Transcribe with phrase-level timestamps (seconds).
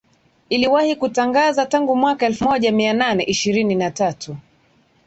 [0.49, 4.37] iliwahi kutangaza tangu mwaka elfumoja mianane ishirini na tatu